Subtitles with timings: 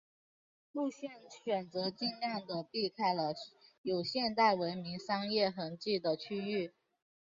[0.71, 3.35] 路线选择尽量的避开了
[3.83, 6.73] 有现代文明商业痕迹的区域。